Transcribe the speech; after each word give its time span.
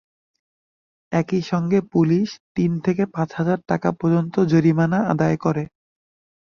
একই 1.11 1.41
সঙ্গে 1.51 1.79
পুলিশ 1.93 2.27
তিন 2.55 2.71
থেকে 2.85 3.03
পাঁচ 3.15 3.29
হাজার 3.39 3.59
টাকা 3.67 3.89
পর্যন্ত 3.99 4.35
জরিমানা 4.51 4.99
আদায় 5.13 5.37
করে। 5.45 5.63